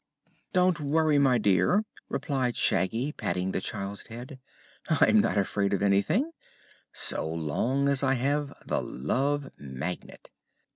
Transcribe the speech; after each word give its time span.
"Don't 0.51 0.79
worry, 0.79 1.19
my 1.19 1.37
dear," 1.37 1.85
replied 2.09 2.57
Shaggy, 2.57 3.11
patting 3.11 3.51
the 3.51 3.61
child's 3.61 4.07
head. 4.07 4.39
"I'm 4.89 5.19
not 5.19 5.37
afraid 5.37 5.73
of 5.73 5.83
anything, 5.83 6.31
so 6.91 7.29
long 7.29 7.87
as 7.87 8.01
I 8.01 8.15
have 8.15 8.51
the 8.65 8.81
Love 8.81 9.51
Magnet." 9.59 10.31